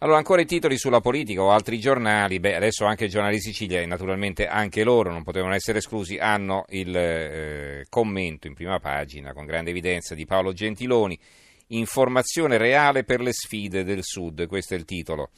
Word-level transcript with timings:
Allora, 0.00 0.18
ancora 0.18 0.40
i 0.40 0.46
titoli 0.46 0.78
sulla 0.78 1.00
politica 1.00 1.42
o 1.42 1.50
altri 1.50 1.80
giornali, 1.80 2.38
beh, 2.38 2.54
adesso 2.54 2.84
anche 2.84 3.06
i 3.06 3.08
giornali 3.08 3.34
di 3.34 3.42
Sicilia, 3.42 3.80
e 3.80 3.86
naturalmente 3.86 4.46
anche 4.46 4.84
loro 4.84 5.10
non 5.10 5.24
potevano 5.24 5.54
essere 5.54 5.78
esclusi, 5.78 6.18
hanno 6.18 6.66
il 6.68 6.96
eh, 6.96 7.86
commento 7.88 8.46
in 8.46 8.54
prima 8.54 8.78
pagina 8.78 9.32
con 9.32 9.44
grande 9.44 9.70
evidenza 9.70 10.14
di 10.14 10.24
Paolo 10.24 10.52
Gentiloni, 10.52 11.18
Informazione 11.70 12.56
reale 12.56 13.04
per 13.04 13.20
le 13.20 13.32
sfide 13.32 13.84
del 13.84 14.02
Sud, 14.02 14.46
questo 14.46 14.72
è 14.72 14.76
il 14.78 14.86
titolo. 14.86 15.30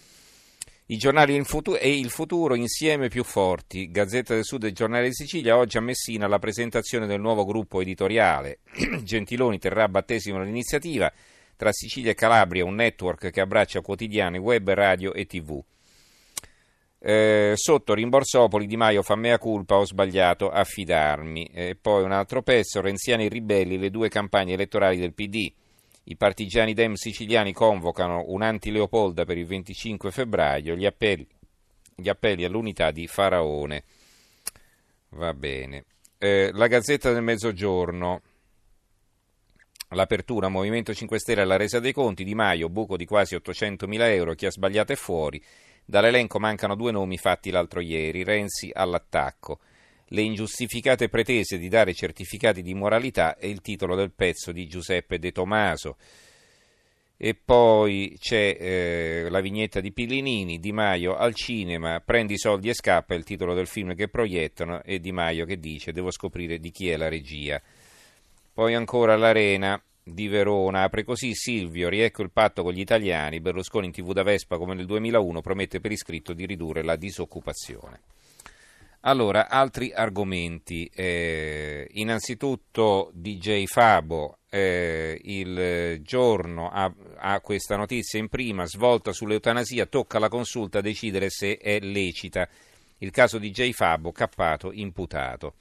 I 0.86 0.96
giornali 0.96 1.34
e 1.34 1.98
il 1.98 2.10
futuro 2.10 2.54
insieme 2.54 3.08
più 3.08 3.24
forti, 3.24 3.90
Gazzetta 3.90 4.34
del 4.34 4.44
Sud 4.44 4.64
e 4.64 4.72
Giornale 4.72 5.08
di 5.08 5.14
Sicilia, 5.14 5.56
oggi 5.56 5.78
a 5.78 5.80
Messina 5.80 6.28
la 6.28 6.38
presentazione 6.38 7.06
del 7.06 7.20
nuovo 7.20 7.44
gruppo 7.44 7.80
editoriale. 7.80 8.58
Gentiloni 9.02 9.58
terrà 9.58 9.88
battesimo 9.88 10.40
l'iniziativa 10.42 11.12
tra 11.60 11.72
Sicilia 11.72 12.12
e 12.12 12.14
Calabria, 12.14 12.64
un 12.64 12.74
network 12.74 13.28
che 13.28 13.40
abbraccia 13.42 13.82
quotidiani, 13.82 14.38
web, 14.38 14.70
radio 14.70 15.12
e 15.12 15.26
tv. 15.26 15.62
Eh, 16.98 17.52
sotto 17.54 17.92
Rimborsopoli 17.92 18.66
Di 18.66 18.78
Maio 18.78 19.02
fa 19.02 19.14
mea 19.14 19.36
culpa, 19.36 19.76
ho 19.76 19.84
sbagliato 19.84 20.48
a 20.48 20.64
fidarmi. 20.64 21.50
E 21.52 21.76
poi 21.78 22.02
un 22.02 22.12
altro 22.12 22.40
pezzo, 22.40 22.80
Renziani 22.80 23.26
e 23.26 23.28
Ribelli, 23.28 23.76
le 23.76 23.90
due 23.90 24.08
campagne 24.08 24.54
elettorali 24.54 24.96
del 24.96 25.12
PD. 25.12 25.52
I 26.04 26.16
partigiani 26.16 26.72
dem 26.72 26.94
siciliani 26.94 27.52
convocano 27.52 28.24
un 28.28 28.40
anti-Leopolda 28.40 29.26
per 29.26 29.36
il 29.36 29.44
25 29.44 30.10
febbraio, 30.10 30.74
gli 30.74 30.86
appelli, 30.86 31.28
gli 31.94 32.08
appelli 32.08 32.44
all'unità 32.44 32.90
di 32.90 33.06
Faraone. 33.06 33.84
Va 35.10 35.34
bene. 35.34 35.84
Eh, 36.16 36.52
la 36.54 36.68
Gazzetta 36.68 37.12
del 37.12 37.22
Mezzogiorno. 37.22 38.22
L'apertura 39.92 40.48
Movimento 40.48 40.94
5 40.94 41.18
Stelle 41.18 41.40
alla 41.40 41.56
resa 41.56 41.80
dei 41.80 41.92
conti, 41.92 42.22
Di 42.22 42.36
Maio, 42.36 42.68
buco 42.68 42.96
di 42.96 43.04
quasi 43.04 43.34
800 43.34 43.88
mila 43.88 44.08
euro, 44.08 44.34
chi 44.34 44.46
ha 44.46 44.50
sbagliato 44.50 44.92
è 44.92 44.96
fuori. 44.96 45.42
Dall'elenco 45.84 46.38
mancano 46.38 46.76
due 46.76 46.92
nomi 46.92 47.18
fatti 47.18 47.50
l'altro 47.50 47.80
ieri, 47.80 48.22
Renzi 48.22 48.70
all'attacco. 48.72 49.58
Le 50.12 50.20
ingiustificate 50.22 51.08
pretese 51.08 51.58
di 51.58 51.68
dare 51.68 51.92
certificati 51.92 52.62
di 52.62 52.72
moralità 52.72 53.36
è 53.36 53.46
il 53.46 53.60
titolo 53.60 53.96
del 53.96 54.12
pezzo 54.12 54.52
di 54.52 54.68
Giuseppe 54.68 55.18
De 55.18 55.32
Tomaso. 55.32 55.96
E 57.16 57.34
poi 57.34 58.16
c'è 58.16 58.56
eh, 58.60 59.26
la 59.28 59.40
vignetta 59.40 59.80
di 59.80 59.90
Pillinini, 59.90 60.60
Di 60.60 60.70
Maio 60.70 61.16
al 61.16 61.34
cinema, 61.34 62.00
prendi 62.00 62.34
i 62.34 62.38
soldi 62.38 62.68
e 62.68 62.74
scappa, 62.74 63.14
è 63.14 63.16
il 63.16 63.24
titolo 63.24 63.54
del 63.54 63.66
film 63.66 63.96
che 63.96 64.06
proiettano, 64.06 64.84
e 64.84 65.00
Di 65.00 65.10
Maio 65.10 65.44
che 65.46 65.58
dice 65.58 65.90
devo 65.90 66.12
scoprire 66.12 66.60
di 66.60 66.70
chi 66.70 66.88
è 66.90 66.96
la 66.96 67.08
regia. 67.08 67.60
Poi 68.52 68.74
ancora 68.74 69.16
l'Arena 69.16 69.80
di 70.02 70.28
Verona 70.28 70.82
apre 70.82 71.04
così 71.04 71.34
Silvio, 71.34 71.88
riecco 71.88 72.22
il 72.22 72.30
patto 72.30 72.62
con 72.62 72.72
gli 72.72 72.80
italiani, 72.80 73.40
Berlusconi 73.40 73.86
in 73.86 73.92
tv 73.92 74.12
da 74.12 74.22
Vespa 74.22 74.58
come 74.58 74.74
nel 74.74 74.86
2001 74.86 75.40
promette 75.40 75.80
per 75.80 75.92
iscritto 75.92 76.32
di 76.32 76.46
ridurre 76.46 76.82
la 76.82 76.96
disoccupazione. 76.96 78.00
Allora, 79.02 79.48
altri 79.48 79.92
argomenti. 79.92 80.90
Eh, 80.94 81.88
innanzitutto 81.92 83.10
DJ 83.14 83.64
Fabo, 83.64 84.40
eh, 84.50 85.18
il 85.22 86.02
giorno 86.02 86.68
ha, 86.68 86.92
ha, 87.16 87.40
questa 87.40 87.76
notizia 87.76 88.18
in 88.18 88.28
prima, 88.28 88.66
svolta 88.66 89.12
sull'eutanasia, 89.12 89.86
tocca 89.86 90.18
alla 90.18 90.28
consulta 90.28 90.82
decidere 90.82 91.30
se 91.30 91.56
è 91.56 91.80
lecita. 91.80 92.46
Il 92.98 93.10
caso 93.10 93.38
di 93.38 93.50
DJ 93.50 93.70
Fabo, 93.70 94.12
cappato, 94.12 94.70
imputato. 94.70 95.54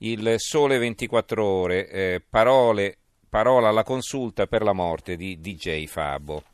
Il 0.00 0.34
Sole 0.36 0.78
24 0.78 1.44
Ore, 1.44 1.88
eh, 1.88 2.22
parole, 2.28 2.98
parola 3.28 3.68
alla 3.68 3.82
consulta 3.82 4.46
per 4.46 4.62
la 4.62 4.72
morte 4.72 5.16
di 5.16 5.40
DJ 5.40 5.86
Fabo. 5.86 6.44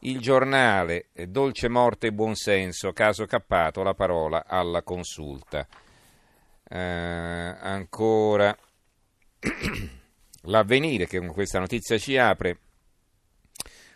Il 0.00 0.20
giornale, 0.20 1.06
eh, 1.14 1.26
dolce 1.26 1.68
morte 1.68 2.08
e 2.08 2.12
buonsenso, 2.12 2.92
caso 2.92 3.24
cappato, 3.24 3.82
la 3.82 3.94
parola 3.94 4.44
alla 4.46 4.82
consulta. 4.82 5.66
Eh, 6.68 6.78
ancora 6.78 8.54
l'avvenire 10.42 11.06
che 11.06 11.18
con 11.18 11.32
questa 11.32 11.58
notizia 11.58 11.96
ci 11.96 12.18
apre. 12.18 12.58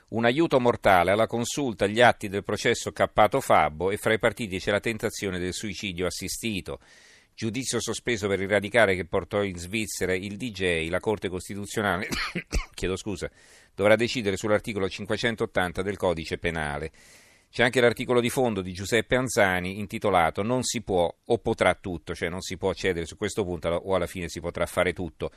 Un 0.08 0.24
aiuto 0.24 0.58
mortale 0.58 1.10
alla 1.10 1.26
consulta 1.26 1.86
gli 1.86 2.00
atti 2.00 2.28
del 2.28 2.44
processo 2.44 2.92
cappato 2.92 3.42
Fabbo 3.42 3.90
e 3.90 3.98
fra 3.98 4.14
i 4.14 4.18
partiti 4.18 4.58
c'è 4.58 4.70
la 4.70 4.80
tentazione 4.80 5.38
del 5.38 5.52
suicidio 5.52 6.06
assistito. 6.06 6.80
Giudizio 7.40 7.80
sospeso 7.80 8.28
per 8.28 8.42
il 8.42 8.50
radicale 8.50 8.94
che 8.94 9.06
portò 9.06 9.42
in 9.42 9.56
Svizzera 9.56 10.12
il 10.12 10.36
DJ, 10.36 10.90
la 10.90 11.00
Corte 11.00 11.30
Costituzionale 11.30 12.06
chiedo 12.74 12.96
scusa, 12.96 13.30
dovrà 13.74 13.96
decidere 13.96 14.36
sull'articolo 14.36 14.86
580 14.86 15.80
del 15.80 15.96
Codice 15.96 16.36
Penale. 16.36 16.92
C'è 17.50 17.62
anche 17.62 17.80
l'articolo 17.80 18.20
di 18.20 18.28
fondo 18.28 18.60
di 18.60 18.74
Giuseppe 18.74 19.16
Anzani 19.16 19.78
intitolato 19.78 20.42
Non 20.42 20.64
si 20.64 20.82
può 20.82 21.10
o 21.24 21.38
potrà 21.38 21.74
tutto, 21.76 22.14
cioè 22.14 22.28
non 22.28 22.42
si 22.42 22.58
può 22.58 22.68
accedere 22.68 23.06
su 23.06 23.16
questo 23.16 23.42
punto 23.42 23.68
o 23.70 23.94
alla 23.94 24.06
fine 24.06 24.28
si 24.28 24.40
potrà 24.40 24.66
fare 24.66 24.92
tutto. 24.92 25.30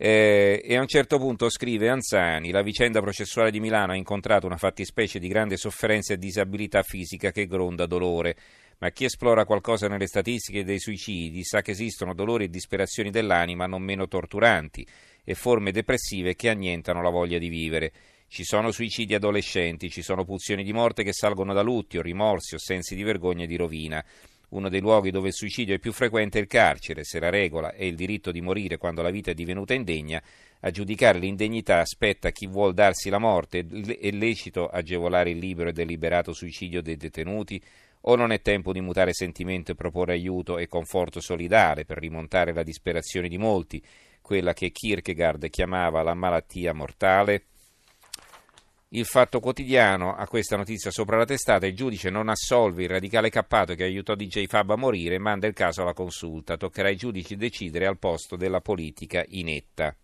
Eh, 0.00 0.62
e 0.64 0.76
a 0.76 0.80
un 0.80 0.86
certo 0.86 1.18
punto 1.18 1.50
scrive 1.50 1.88
Anzani, 1.88 2.52
la 2.52 2.62
vicenda 2.62 3.00
processuale 3.00 3.50
di 3.50 3.58
Milano 3.58 3.92
ha 3.92 3.96
incontrato 3.96 4.46
una 4.46 4.56
fattispecie 4.56 5.18
di 5.18 5.26
grande 5.26 5.56
sofferenza 5.56 6.14
e 6.14 6.18
disabilità 6.18 6.82
fisica 6.82 7.32
che 7.32 7.46
gronda 7.46 7.84
dolore 7.84 8.36
ma 8.78 8.90
chi 8.90 9.04
esplora 9.04 9.44
qualcosa 9.44 9.88
nelle 9.88 10.06
statistiche 10.06 10.64
dei 10.64 10.78
suicidi 10.78 11.42
sa 11.44 11.62
che 11.62 11.72
esistono 11.72 12.14
dolori 12.14 12.44
e 12.44 12.48
disperazioni 12.48 13.10
dell'anima 13.10 13.66
non 13.66 13.82
meno 13.82 14.06
torturanti 14.06 14.86
e 15.24 15.34
forme 15.34 15.72
depressive 15.72 16.34
che 16.36 16.48
annientano 16.48 17.02
la 17.02 17.10
voglia 17.10 17.38
di 17.38 17.48
vivere. 17.48 17.92
Ci 18.28 18.44
sono 18.44 18.70
suicidi 18.70 19.14
adolescenti, 19.14 19.90
ci 19.90 20.02
sono 20.02 20.24
pulsioni 20.24 20.62
di 20.62 20.72
morte 20.72 21.02
che 21.02 21.12
salgono 21.12 21.52
da 21.52 21.62
lutti 21.62 21.98
o 21.98 22.02
rimorsi 22.02 22.54
o 22.54 22.58
sensi 22.58 22.94
di 22.94 23.02
vergogna 23.02 23.44
e 23.44 23.46
di 23.46 23.56
rovina. 23.56 24.04
Uno 24.50 24.70
dei 24.70 24.80
luoghi 24.80 25.10
dove 25.10 25.28
il 25.28 25.34
suicidio 25.34 25.74
è 25.74 25.78
più 25.78 25.92
frequente 25.92 26.38
è 26.38 26.40
il 26.40 26.46
carcere, 26.46 27.04
se 27.04 27.20
la 27.20 27.28
regola 27.28 27.72
è 27.72 27.84
il 27.84 27.94
diritto 27.94 28.30
di 28.30 28.40
morire 28.40 28.78
quando 28.78 29.02
la 29.02 29.10
vita 29.10 29.30
è 29.30 29.34
divenuta 29.34 29.74
indegna, 29.74 30.22
a 30.60 30.70
giudicare 30.70 31.18
l'indegnità 31.18 31.80
aspetta 31.80 32.30
chi 32.30 32.46
vuol 32.46 32.72
darsi 32.72 33.10
la 33.10 33.18
morte, 33.18 33.66
è 34.00 34.10
lecito 34.10 34.66
agevolare 34.66 35.30
il 35.30 35.38
libero 35.38 35.68
e 35.68 35.72
deliberato 35.72 36.32
suicidio 36.32 36.80
dei 36.80 36.96
detenuti, 36.96 37.62
o 38.02 38.16
non 38.16 38.32
è 38.32 38.40
tempo 38.40 38.72
di 38.72 38.80
mutare 38.80 39.12
sentimento 39.12 39.72
e 39.72 39.74
proporre 39.74 40.12
aiuto 40.14 40.56
e 40.56 40.66
conforto 40.66 41.20
solidale 41.20 41.84
per 41.84 41.98
rimontare 41.98 42.54
la 42.54 42.62
disperazione 42.62 43.28
di 43.28 43.36
molti, 43.36 43.82
quella 44.22 44.54
che 44.54 44.70
Kierkegaard 44.70 45.50
chiamava 45.50 46.02
la 46.02 46.14
malattia 46.14 46.72
mortale? 46.72 47.44
Il 48.92 49.04
fatto 49.04 49.38
quotidiano 49.38 50.14
ha 50.14 50.26
questa 50.26 50.56
notizia 50.56 50.90
sopra 50.90 51.18
la 51.18 51.26
testata, 51.26 51.66
il 51.66 51.76
giudice 51.76 52.08
non 52.08 52.30
assolve 52.30 52.84
il 52.84 52.88
radicale 52.88 53.28
cappato 53.28 53.74
che 53.74 53.84
aiutò 53.84 54.14
DJ 54.14 54.46
Fab 54.46 54.70
a 54.70 54.76
morire 54.76 55.16
e 55.16 55.18
manda 55.18 55.46
il 55.46 55.52
caso 55.52 55.82
alla 55.82 55.92
consulta. 55.92 56.56
Toccherà 56.56 56.88
ai 56.88 56.96
giudici 56.96 57.36
decidere 57.36 57.86
al 57.86 57.98
posto 57.98 58.34
della 58.34 58.62
politica 58.62 59.22
inetta. 59.28 59.94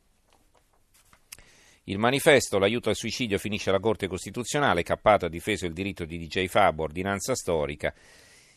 Il 1.84 1.98
manifesto 1.98 2.58
L'aiuto 2.58 2.90
al 2.90 2.94
suicidio 2.94 3.38
finisce 3.38 3.70
alla 3.70 3.80
Corte 3.80 4.06
Costituzionale, 4.06 4.82
Cappato 4.82 5.24
ha 5.24 5.30
difeso 5.30 5.64
il 5.64 5.72
diritto 5.72 6.04
di 6.04 6.18
DJ 6.18 6.46
Fabo, 6.46 6.82
ordinanza 6.82 7.34
storica. 7.34 7.94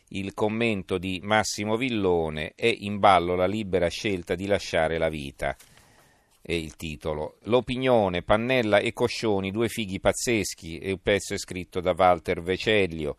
Il 0.09 0.33
commento 0.33 0.97
di 0.97 1.21
Massimo 1.23 1.77
Villone 1.77 2.51
è 2.55 2.67
in 2.67 2.99
ballo 2.99 3.35
la 3.35 3.47
libera 3.47 3.87
scelta 3.87 4.35
di 4.35 4.45
lasciare 4.45 4.97
la 4.97 5.09
vita. 5.09 5.55
È 6.47 6.53
il 6.53 6.77
titolo. 6.77 7.39
L'opinione, 7.43 8.21
Pannella 8.21 8.77
e 8.77 8.93
Coscioni, 8.93 9.51
due 9.51 9.67
fighi 9.67 9.99
pazzeschi, 9.99 10.77
e 10.77 10.91
il 10.91 10.99
pezzo 11.01 11.33
è 11.33 11.37
scritto 11.37 11.81
da 11.81 11.93
Walter 11.93 12.41
Vecellio. 12.41 13.17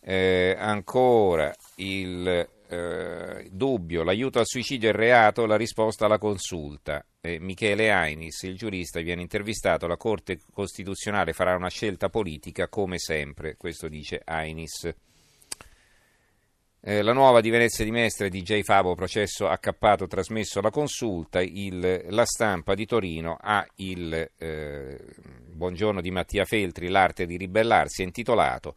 Eh, 0.00 0.56
ancora 0.58 1.54
il 1.76 2.26
eh, 2.26 3.48
dubbio, 3.48 4.02
l'aiuto 4.02 4.40
al 4.40 4.46
suicidio 4.46 4.88
è 4.88 4.92
reato, 4.92 5.46
la 5.46 5.54
risposta 5.54 6.06
alla 6.06 6.18
consulta. 6.18 7.06
Eh, 7.20 7.38
Michele 7.38 7.92
Ainis, 7.92 8.42
il 8.42 8.56
giurista, 8.56 8.98
viene 8.98 9.22
intervistato, 9.22 9.86
la 9.86 9.96
Corte 9.96 10.40
Costituzionale 10.52 11.32
farà 11.32 11.54
una 11.54 11.70
scelta 11.70 12.08
politica 12.08 12.66
come 12.66 12.98
sempre, 12.98 13.54
questo 13.56 13.86
dice 13.86 14.20
Ainis. 14.24 14.92
Eh, 16.84 17.00
la 17.02 17.12
nuova 17.12 17.40
di 17.40 17.48
Venezia 17.48 17.84
di 17.84 17.92
Mestre 17.92 18.28
di 18.28 18.42
J. 18.42 18.62
Favo, 18.62 18.96
processo 18.96 19.46
accappato 19.46 20.08
trasmesso 20.08 20.58
alla 20.58 20.72
consulta, 20.72 21.40
il, 21.40 22.06
la 22.08 22.24
stampa 22.24 22.74
di 22.74 22.86
Torino 22.86 23.36
ha 23.40 23.64
il 23.76 24.12
eh, 24.36 24.98
buongiorno 25.48 26.00
di 26.00 26.10
Mattia 26.10 26.44
Feltri, 26.44 26.88
l'arte 26.88 27.24
di 27.24 27.36
ribellarsi, 27.36 28.02
è 28.02 28.04
intitolato 28.04 28.74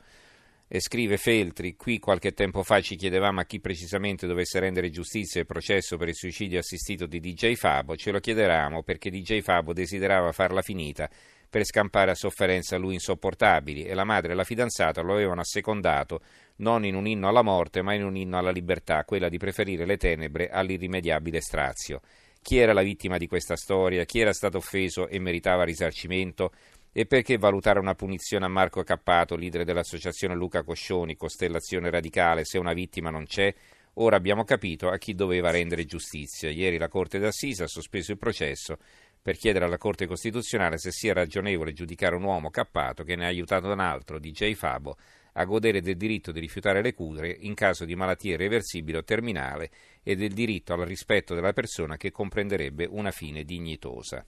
e 0.67 0.79
scrive 0.81 1.17
Feltri, 1.17 1.75
qui 1.75 1.97
qualche 1.97 2.33
tempo 2.33 2.61
fa 2.61 2.79
ci 2.79 2.95
chiedevamo 2.95 3.39
a 3.39 3.45
chi 3.45 3.59
precisamente 3.59 4.27
dovesse 4.27 4.59
rendere 4.59 4.91
giustizia 4.91 5.41
il 5.41 5.47
processo 5.47 5.97
per 5.97 6.09
il 6.09 6.15
suicidio 6.15 6.59
assistito 6.59 7.07
di 7.07 7.19
DJ 7.19 7.55
Fabo, 7.55 7.95
ce 7.95 8.11
lo 8.11 8.19
chiederamo 8.19 8.83
perché 8.83 9.09
DJ 9.09 9.41
Fabo 9.41 9.73
desiderava 9.73 10.31
farla 10.31 10.61
finita 10.61 11.09
per 11.55 11.63
scampare 11.63 12.11
a 12.11 12.15
sofferenze 12.15 12.75
a 12.75 12.77
lui 12.77 12.95
insopportabili 12.95 13.85
e 13.85 13.93
la 13.93 14.03
madre 14.03 14.33
e 14.33 14.35
la 14.35 14.43
fidanzata 14.43 14.99
lo 14.99 15.13
avevano 15.13 15.39
assecondato 15.39 16.19
non 16.57 16.83
in 16.83 16.95
un 16.95 17.07
inno 17.07 17.29
alla 17.29 17.43
morte 17.43 17.81
ma 17.81 17.93
in 17.93 18.03
un 18.03 18.17
inno 18.17 18.37
alla 18.37 18.51
libertà, 18.51 19.05
quella 19.05 19.29
di 19.29 19.37
preferire 19.37 19.85
le 19.85 19.95
tenebre 19.95 20.49
all'irrimediabile 20.49 21.39
strazio. 21.39 22.01
Chi 22.41 22.57
era 22.57 22.73
la 22.73 22.81
vittima 22.81 23.17
di 23.17 23.27
questa 23.27 23.55
storia? 23.55 24.03
Chi 24.03 24.19
era 24.19 24.33
stato 24.33 24.57
offeso 24.57 25.07
e 25.07 25.17
meritava 25.17 25.63
risarcimento? 25.63 26.51
E 26.91 27.05
perché 27.05 27.37
valutare 27.37 27.79
una 27.79 27.95
punizione 27.95 28.43
a 28.43 28.49
Marco 28.49 28.83
Cappato, 28.83 29.37
leader 29.37 29.63
dell'associazione 29.63 30.35
Luca 30.35 30.61
Coscioni, 30.61 31.15
Costellazione 31.15 31.89
Radicale, 31.89 32.43
se 32.43 32.57
una 32.57 32.73
vittima 32.73 33.11
non 33.11 33.23
c'è? 33.23 33.53
Ora 33.97 34.17
abbiamo 34.17 34.43
capito 34.43 34.89
a 34.89 34.97
chi 34.97 35.15
doveva 35.15 35.51
rendere 35.51 35.85
giustizia. 35.85 36.49
Ieri 36.49 36.77
la 36.77 36.89
Corte 36.89 37.17
d'Assise 37.17 37.63
ha 37.63 37.67
sospeso 37.67 38.11
il 38.11 38.17
processo 38.17 38.77
per 39.25 39.37
chiedere 39.37 39.65
alla 39.65 39.79
Corte 39.79 40.05
Costituzionale 40.05 40.77
se 40.77 40.91
sia 40.91 41.11
ragionevole 41.11 41.73
giudicare 41.73 42.15
un 42.15 42.21
uomo 42.21 42.51
cappato 42.51 43.03
che 43.03 43.15
ne 43.15 43.25
ha 43.25 43.29
aiutato 43.29 43.71
un 43.71 43.79
altro, 43.79 44.19
DJ 44.19 44.53
Fabo, 44.53 44.97
a 45.33 45.45
godere 45.45 45.81
del 45.81 45.97
diritto 45.97 46.31
di 46.31 46.39
rifiutare 46.39 46.83
le 46.83 46.93
cure 46.93 47.35
in 47.39 47.55
caso 47.55 47.85
di 47.85 47.95
malattia 47.95 48.35
irreversibile 48.35 48.99
o 48.99 49.03
terminale 49.03 49.71
e 50.03 50.15
del 50.15 50.31
diritto 50.31 50.73
al 50.73 50.81
rispetto 50.81 51.33
della 51.33 51.53
persona 51.53 51.97
che 51.97 52.11
comprenderebbe 52.11 52.85
una 52.87 53.09
fine 53.09 53.43
dignitosa. 53.43 54.23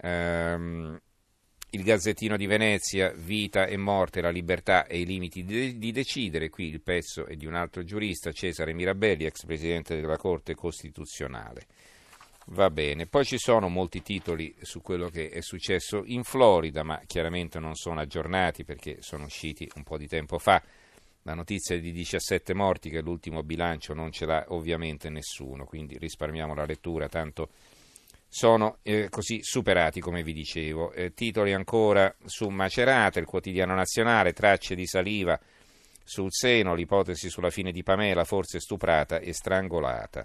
Um, 0.00 0.98
il 1.68 1.82
Gazzettino 1.82 2.38
di 2.38 2.46
Venezia, 2.46 3.12
Vita 3.14 3.66
e 3.66 3.76
morte, 3.76 4.22
la 4.22 4.30
libertà 4.30 4.86
e 4.86 5.00
i 5.00 5.04
limiti 5.04 5.44
di, 5.44 5.76
di, 5.76 5.92
decidere. 5.92 6.48
Qui 6.48 6.68
il 6.70 6.80
pezzo 6.80 7.26
è 7.26 7.36
di 7.36 7.44
un 7.44 7.52
altro 7.52 7.84
giurista, 7.84 8.32
Cesare 8.32 8.72
Mirabelli, 8.72 9.26
ex 9.26 9.44
presidente 9.44 9.94
della 9.94 10.16
Corte 10.16 10.54
Costituzionale. 10.54 11.66
Va 12.50 12.70
bene, 12.70 13.06
poi 13.06 13.26
ci 13.26 13.36
sono 13.36 13.68
molti 13.68 14.00
titoli 14.00 14.54
su 14.62 14.80
quello 14.80 15.08
che 15.08 15.28
è 15.28 15.42
successo 15.42 16.02
in 16.06 16.24
Florida, 16.24 16.82
ma 16.82 17.02
chiaramente 17.06 17.58
non 17.58 17.74
sono 17.74 18.00
aggiornati 18.00 18.64
perché 18.64 18.98
sono 19.00 19.24
usciti 19.24 19.70
un 19.74 19.82
po' 19.82 19.98
di 19.98 20.08
tempo 20.08 20.38
fa. 20.38 20.62
La 21.22 21.34
notizia 21.34 21.78
di 21.78 21.92
17 21.92 22.54
morti, 22.54 22.88
che 22.88 23.00
è 23.00 23.02
l'ultimo 23.02 23.42
bilancio, 23.42 23.92
non 23.92 24.10
ce 24.12 24.24
l'ha 24.24 24.46
ovviamente 24.48 25.10
nessuno, 25.10 25.66
quindi 25.66 25.98
risparmiamo 25.98 26.54
la 26.54 26.64
lettura, 26.64 27.06
tanto 27.06 27.50
sono 28.26 28.78
eh, 28.82 29.10
così 29.10 29.40
superati 29.42 30.00
come 30.00 30.22
vi 30.22 30.32
dicevo. 30.32 30.92
Eh, 30.92 31.12
titoli 31.12 31.52
ancora 31.52 32.14
su 32.24 32.48
Macerata, 32.48 33.18
il 33.18 33.26
quotidiano 33.26 33.74
nazionale, 33.74 34.32
tracce 34.32 34.74
di 34.74 34.86
saliva 34.86 35.38
sul 36.02 36.32
seno, 36.32 36.74
l'ipotesi 36.74 37.28
sulla 37.28 37.50
fine 37.50 37.72
di 37.72 37.82
Pamela, 37.82 38.24
forse 38.24 38.58
stuprata 38.58 39.18
e 39.18 39.34
strangolata. 39.34 40.24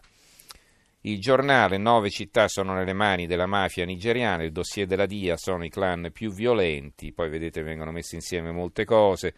Il 1.05 1.19
giornale, 1.19 1.77
nove 1.77 2.09
città 2.09 2.47
sono 2.47 2.73
nelle 2.73 2.93
mani 2.93 3.27
della 3.27 3.45
mafia 3.45 3.83
nigeriana, 3.83 4.43
il 4.43 4.53
dossier 4.53 4.87
della 4.87 5.05
DIA 5.05 5.35
sono 5.35 5.65
i 5.65 5.69
clan 5.69 6.11
più 6.13 6.31
violenti, 6.31 7.11
poi 7.11 7.29
vedete 7.29 7.61
vengono 7.61 7.91
messe 7.91 8.15
insieme 8.15 8.51
molte 8.51 8.85
cose. 8.85 9.33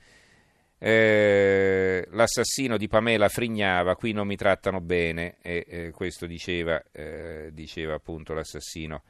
Eh, 0.77 2.07
l'assassino 2.11 2.77
di 2.77 2.87
Pamela 2.87 3.29
frignava, 3.29 3.95
qui 3.95 4.11
non 4.11 4.27
mi 4.27 4.35
trattano 4.35 4.79
bene, 4.79 5.37
e 5.41 5.65
eh, 5.67 5.91
questo 5.91 6.27
diceva, 6.27 6.83
eh, 6.91 7.49
diceva, 7.51 7.95
appunto 7.95 8.35
l'assassino 8.35 9.01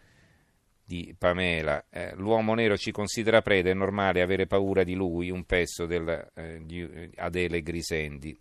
di 0.81 1.13
Pamela. 1.17 1.87
Eh, 1.89 2.13
l'uomo 2.15 2.53
nero 2.53 2.77
ci 2.77 2.91
considera 2.91 3.41
preda, 3.41 3.69
è 3.69 3.73
normale 3.73 4.21
avere 4.21 4.47
paura 4.47 4.85
di 4.85 4.93
lui, 4.93 5.29
un 5.29 5.43
pezzo 5.43 5.85
del, 5.85 6.31
eh, 6.33 6.61
di 6.63 7.11
Adele 7.15 7.61
Grisendi. 7.61 8.33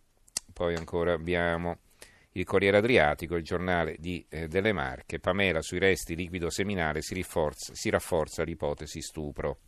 Poi 0.52 0.76
ancora 0.76 1.14
abbiamo 1.14 1.78
il 2.36 2.44
Corriere 2.44 2.78
Adriatico, 2.78 3.36
il 3.36 3.44
giornale 3.44 3.96
di, 3.98 4.25
eh, 4.28 4.48
delle 4.48 4.72
Marche, 4.72 5.20
Pamela 5.20 5.62
sui 5.62 5.78
resti 5.78 6.16
liquido 6.16 6.50
seminale 6.50 7.00
si, 7.00 7.14
rinforza, 7.14 7.75
si 7.75 7.90
rafforza 7.90 8.42
l'ipotesi 8.42 9.00
stupro. 9.00 9.58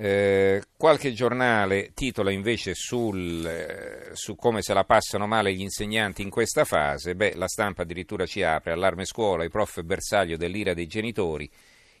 Eh, 0.00 0.62
qualche 0.76 1.12
giornale 1.12 1.90
titola 1.92 2.30
invece 2.30 2.74
sul, 2.74 3.44
eh, 3.44 4.10
su 4.12 4.36
come 4.36 4.62
se 4.62 4.72
la 4.72 4.84
passano 4.84 5.26
male 5.26 5.52
gli 5.52 5.60
insegnanti 5.60 6.22
in 6.22 6.30
questa 6.30 6.64
fase. 6.64 7.16
Beh, 7.16 7.34
la 7.34 7.48
stampa 7.48 7.82
addirittura 7.82 8.24
ci 8.24 8.44
apre, 8.44 8.70
allarme 8.70 9.04
scuola, 9.04 9.42
i 9.42 9.50
prof 9.50 9.82
bersaglio 9.82 10.36
dell'ira 10.36 10.72
dei 10.72 10.86
genitori, 10.86 11.50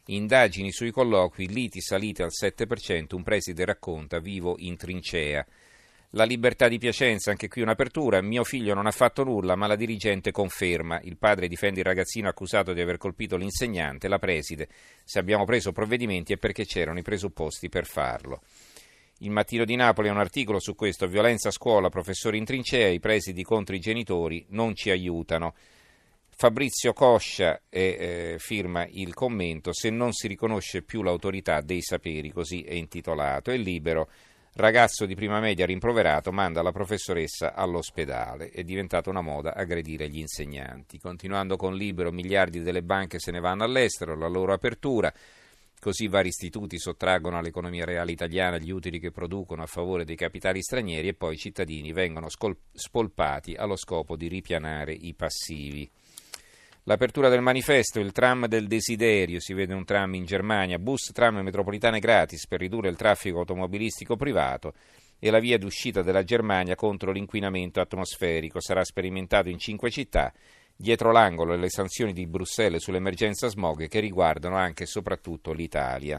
indagini 0.06 0.70
sui 0.70 0.92
colloqui, 0.92 1.48
liti 1.48 1.80
salite 1.80 2.22
al 2.22 2.30
7%, 2.30 3.16
un 3.16 3.24
preside 3.24 3.64
racconta 3.64 4.20
vivo 4.20 4.54
in 4.58 4.76
trincea. 4.76 5.44
La 6.12 6.24
libertà 6.24 6.68
di 6.68 6.78
Piacenza, 6.78 7.30
anche 7.30 7.48
qui 7.48 7.60
un'apertura. 7.60 8.22
Mio 8.22 8.42
figlio 8.42 8.72
non 8.72 8.86
ha 8.86 8.90
fatto 8.90 9.24
nulla, 9.24 9.56
ma 9.56 9.66
la 9.66 9.76
dirigente 9.76 10.30
conferma. 10.30 11.00
Il 11.02 11.18
padre 11.18 11.48
difende 11.48 11.80
il 11.80 11.84
ragazzino 11.84 12.28
accusato 12.28 12.72
di 12.72 12.80
aver 12.80 12.96
colpito 12.96 13.36
l'insegnante. 13.36 14.08
La 14.08 14.18
preside. 14.18 14.68
Se 15.04 15.18
abbiamo 15.18 15.44
preso 15.44 15.70
provvedimenti 15.70 16.32
è 16.32 16.38
perché 16.38 16.64
c'erano 16.64 16.98
i 16.98 17.02
presupposti 17.02 17.68
per 17.68 17.84
farlo. 17.84 18.40
Il 19.18 19.30
Mattino 19.30 19.66
di 19.66 19.76
Napoli 19.76 20.08
ha 20.08 20.12
un 20.12 20.18
articolo 20.18 20.60
su 20.60 20.74
questo. 20.74 21.06
Violenza 21.08 21.48
a 21.48 21.52
scuola, 21.52 21.90
professori 21.90 22.38
in 22.38 22.46
trincea, 22.46 22.88
i 22.88 23.00
presidi 23.00 23.42
contro 23.42 23.74
i 23.74 23.80
genitori 23.80 24.46
non 24.50 24.74
ci 24.74 24.88
aiutano. 24.88 25.54
Fabrizio 26.30 26.94
Coscia 26.94 27.60
eh, 27.68 28.36
firma 28.38 28.86
il 28.86 29.12
commento. 29.12 29.74
Se 29.74 29.90
non 29.90 30.12
si 30.12 30.26
riconosce 30.26 30.80
più 30.80 31.02
l'autorità 31.02 31.60
dei 31.60 31.82
saperi, 31.82 32.30
così 32.30 32.62
è 32.62 32.72
intitolato. 32.72 33.50
È 33.50 33.58
libero. 33.58 34.08
Ragazzo 34.54 35.06
di 35.06 35.14
prima 35.14 35.38
media 35.38 35.66
rimproverato 35.66 36.32
manda 36.32 36.62
la 36.62 36.72
professoressa 36.72 37.54
all'ospedale. 37.54 38.48
È 38.50 38.64
diventata 38.64 39.08
una 39.08 39.20
moda 39.20 39.54
aggredire 39.54 40.08
gli 40.08 40.18
insegnanti. 40.18 40.98
Continuando 40.98 41.56
con 41.56 41.74
Libero, 41.74 42.10
miliardi 42.10 42.60
delle 42.60 42.82
banche 42.82 43.20
se 43.20 43.30
ne 43.30 43.40
vanno 43.40 43.62
all'estero, 43.62 44.16
la 44.16 44.26
loro 44.26 44.52
apertura. 44.52 45.12
Così 45.80 46.08
vari 46.08 46.28
istituti 46.28 46.76
sottraggono 46.76 47.38
all'economia 47.38 47.84
reale 47.84 48.10
italiana 48.10 48.58
gli 48.58 48.70
utili 48.70 48.98
che 48.98 49.12
producono 49.12 49.62
a 49.62 49.66
favore 49.66 50.04
dei 50.04 50.16
capitali 50.16 50.60
stranieri 50.60 51.06
e 51.06 51.14
poi 51.14 51.34
i 51.34 51.38
cittadini 51.38 51.92
vengono 51.92 52.28
scol- 52.28 52.58
spolpati 52.72 53.54
allo 53.54 53.76
scopo 53.76 54.16
di 54.16 54.26
ripianare 54.26 54.92
i 54.92 55.14
passivi. 55.14 55.88
L'apertura 56.88 57.28
del 57.28 57.42
manifesto, 57.42 58.00
il 58.00 58.12
tram 58.12 58.46
del 58.46 58.66
desiderio, 58.66 59.40
si 59.40 59.52
vede 59.52 59.74
un 59.74 59.84
tram 59.84 60.14
in 60.14 60.24
Germania, 60.24 60.78
bus, 60.78 61.10
tram 61.12 61.36
metropolitane 61.40 61.98
gratis 61.98 62.46
per 62.46 62.60
ridurre 62.60 62.88
il 62.88 62.96
traffico 62.96 63.40
automobilistico 63.40 64.16
privato 64.16 64.72
e 65.18 65.30
la 65.30 65.38
via 65.38 65.58
d'uscita 65.58 66.00
della 66.00 66.24
Germania 66.24 66.76
contro 66.76 67.12
l'inquinamento 67.12 67.82
atmosferico. 67.82 68.62
Sarà 68.62 68.82
sperimentato 68.84 69.50
in 69.50 69.58
cinque 69.58 69.90
città, 69.90 70.32
dietro 70.74 71.12
l'angolo 71.12 71.56
le 71.56 71.68
sanzioni 71.68 72.14
di 72.14 72.26
Bruxelles 72.26 72.82
sull'emergenza 72.82 73.48
smog 73.48 73.86
che 73.86 74.00
riguardano 74.00 74.56
anche 74.56 74.84
e 74.84 74.86
soprattutto 74.86 75.52
l'Italia. 75.52 76.18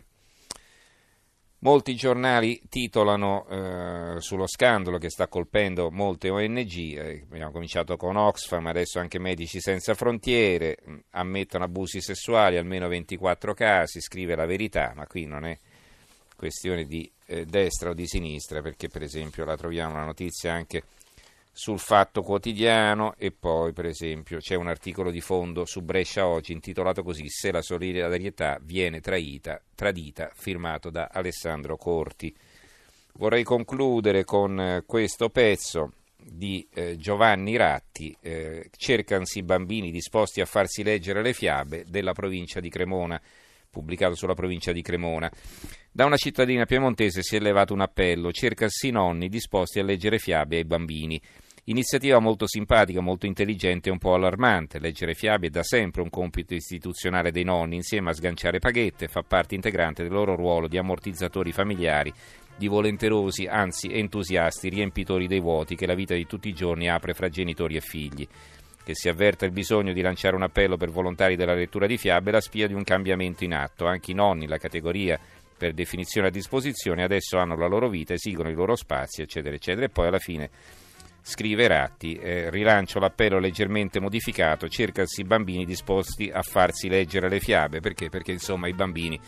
Molti 1.62 1.94
giornali 1.94 2.62
titolano 2.70 3.46
eh, 3.50 4.22
sullo 4.22 4.48
scandalo 4.48 4.98
che 4.98 5.10
sta 5.10 5.28
colpendo 5.28 5.92
molte 5.92 6.30
ONG, 6.30 6.98
eh, 6.98 7.26
abbiamo 7.30 7.52
cominciato 7.52 7.98
con 7.98 8.16
Oxfam, 8.16 8.66
adesso 8.68 9.00
anche 9.00 9.20
Medici 9.20 9.60
Senza 9.60 9.94
Frontiere, 9.94 10.78
mm, 10.90 10.98
ammettono 11.12 11.66
abusi 11.66 12.00
sessuali, 12.00 12.56
almeno 12.56 12.88
24 12.88 13.54
casi, 13.54 14.00
scrive 14.00 14.36
la 14.36 14.46
verità, 14.46 14.94
ma 14.96 15.06
qui 15.06 15.26
non 15.26 15.44
è 15.44 15.60
questione 16.34 16.86
di 16.86 17.12
eh, 17.26 17.44
destra 17.44 17.90
o 17.90 17.94
di 17.94 18.08
sinistra, 18.08 18.62
perché 18.62 18.88
per 18.88 19.04
esempio 19.04 19.44
la 19.44 19.58
troviamo 19.58 19.96
una 19.96 20.06
notizia 20.06 20.54
anche 20.54 20.84
sul 21.60 21.78
Fatto 21.78 22.22
Quotidiano 22.22 23.16
e 23.18 23.32
poi 23.32 23.74
per 23.74 23.86
esempio 23.86 24.38
c'è 24.38 24.56
un 24.56 24.70
articolo 24.70 25.12
di 25.12 25.20
fondo 25.20 25.66
su 25.66 25.82
Brescia 25.82 26.26
oggi 26.26 26.54
intitolato 26.54 27.04
così 27.04 27.28
Se 27.28 27.52
la 27.52 27.62
solidarietà 27.62 28.60
viene 28.62 29.02
traita, 29.02 29.62
tradita, 29.76 30.32
firmato 30.34 30.90
da 30.90 31.10
Alessandro 31.12 31.76
Corti. 31.76 32.34
Vorrei 33.16 33.44
concludere 33.44 34.24
con 34.24 34.58
eh, 34.58 34.84
questo 34.86 35.28
pezzo 35.28 35.96
di 36.16 36.66
eh, 36.74 36.96
Giovanni 36.96 37.58
Ratti, 37.58 38.16
eh, 38.22 38.70
Cercansi 38.78 39.44
bambini 39.44 39.92
disposti 39.92 40.40
a 40.40 40.46
farsi 40.46 40.82
leggere 40.82 41.22
le 41.22 41.34
fiabe 41.34 41.84
della 41.90 42.14
provincia 42.14 42.62
di 42.62 42.70
Cremona, 42.70 43.22
pubblicato 43.70 44.16
sulla 44.16 44.34
provincia 44.34 44.72
di 44.72 44.82
Cremona. 44.82 45.30
Da 45.92 46.06
una 46.06 46.16
cittadina 46.16 46.64
piemontese 46.64 47.22
si 47.22 47.36
è 47.36 47.40
levato 47.40 47.74
un 47.74 47.82
appello, 47.82 48.32
cercasi 48.32 48.92
nonni 48.92 49.28
disposti 49.28 49.80
a 49.80 49.84
leggere 49.84 50.20
fiabe 50.20 50.56
ai 50.56 50.64
bambini. 50.66 51.22
Iniziativa 51.70 52.18
molto 52.18 52.48
simpatica, 52.48 53.00
molto 53.00 53.28
intelligente 53.28 53.90
e 53.90 53.92
un 53.92 54.00
po' 54.00 54.16
allarmante. 54.16 54.80
Leggere 54.80 55.14
fiabe 55.14 55.48
è 55.48 55.50
da 55.52 55.62
sempre 55.62 56.02
un 56.02 56.10
compito 56.10 56.56
istituzionale 56.56 57.30
dei 57.30 57.44
nonni, 57.44 57.76
insieme 57.76 58.10
a 58.10 58.14
sganciare 58.14 58.58
paghette, 58.58 59.08
fa 59.08 59.22
parte 59.22 59.54
integrante 59.54 60.02
del 60.02 60.12
loro 60.12 60.36
ruolo 60.36 60.68
di 60.68 60.80
ammortizzatori 60.80 61.52
familiari, 61.52 62.12
di 62.58 62.66
volenterosi, 62.66 63.46
anzi 63.46 63.94
entusiasti, 63.94 64.70
riempitori 64.70 65.28
dei 65.28 65.40
vuoti 65.40 65.76
che 65.76 65.86
la 65.86 65.94
vita 65.94 66.16
di 66.16 66.26
tutti 66.26 66.50
i 66.50 66.54
giorni 66.54 66.90
apre 66.90 67.14
fra 67.14 67.30
genitori 67.30 67.76
e 67.76 67.82
figli. 67.82 68.28
Che 68.84 68.96
si 68.96 69.08
avverta 69.08 69.46
il 69.46 69.52
bisogno 69.52 69.94
di 69.94 70.02
lanciare 70.02 70.36
un 70.36 70.42
appello 70.42 70.76
per 70.76 70.90
volontari 70.90 71.36
della 71.36 71.54
lettura 71.54 71.86
di 71.86 71.98
fiabe 72.00 72.32
è 72.32 72.34
la 72.34 72.42
spia 72.42 72.66
di 72.66 72.74
un 72.74 72.84
cambiamento 72.84 73.44
in 73.44 73.54
atto. 73.54 73.86
Anche 73.86 74.10
i 74.10 74.16
nonni, 74.16 74.48
la 74.48 74.58
categoria 74.58 75.20
per 75.56 75.74
definizione 75.74 76.30
a 76.30 76.32
disposizione, 76.32 77.04
adesso 77.04 77.38
hanno 77.38 77.56
la 77.56 77.68
loro 77.68 77.90
vita, 77.90 78.14
esigono 78.14 78.50
i 78.50 78.56
loro 78.56 78.76
spazi, 78.76 79.22
eccetera, 79.22 79.54
eccetera. 79.54 79.86
E 79.86 79.90
poi 79.90 80.08
alla 80.08 80.18
fine 80.18 80.50
Scrive 81.30 81.68
Ratti, 81.68 82.16
eh, 82.16 82.50
rilancio 82.50 82.98
l'appello 82.98 83.38
leggermente 83.38 84.00
modificato, 84.00 84.68
cercasi 84.68 85.24
bambini 85.24 85.64
disposti 85.64 86.32
a 86.34 86.42
farsi 86.42 86.90
leggere 86.90 87.30
le 87.30 87.40
fiabe, 87.40 87.82
perché? 87.82 88.10
Perché 88.10 88.32
insomma 88.32 88.68
i 88.68 88.74
bambini 88.74 89.20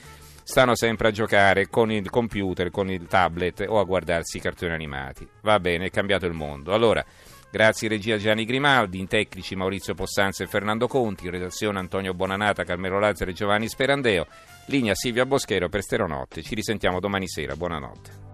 stanno 0.41 0.75
sempre 0.75 1.10
a 1.10 1.12
giocare 1.12 1.67
con 1.67 1.91
il 1.91 2.10
computer, 2.10 2.72
con 2.72 2.89
il 2.89 3.05
tablet 3.05 3.65
o 3.67 3.79
a 3.79 3.84
guardarsi 3.84 4.38
i 4.38 4.41
cartoni 4.41 4.74
animati. 4.74 5.27
Va 5.41 5.60
bene, 5.60 5.86
è 5.86 5.89
cambiato 5.91 6.25
il 6.25 6.34
mondo. 6.34 6.74
Allora, 6.74 7.05
grazie 7.51 7.88
regia 7.88 8.17
Gianni 8.17 8.46
Grimaldi, 8.46 8.98
in 8.98 9.08
tecnici 9.08 9.55
Maurizio 9.55 9.93
Possanza 9.93 10.43
e 10.43 10.48
Fernando 10.48 10.88
Conti, 10.88 11.25
in 11.25 11.31
redazione 11.31 11.77
Antonio 11.77 12.15
Bonanata, 12.15 12.63
Carmelo 12.63 12.98
Lazzaro 12.98 13.29
e 13.29 13.36
Giovanni 13.36 13.67
Sperandeo. 13.67 14.25
Linea 14.65 14.96
Silvia 14.96 15.27
Boschero 15.27 15.70
per 15.70 15.84
Steronotte. 15.84 16.41
Ci 16.41 16.55
risentiamo 16.55 17.00
domani 17.00 17.27
sera. 17.27 17.55
Buonanotte. 17.55 18.30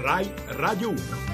Rai 0.00 0.32
Radio 0.56 0.90
1 0.90 1.29